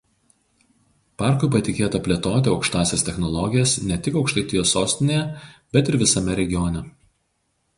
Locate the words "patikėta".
1.55-2.01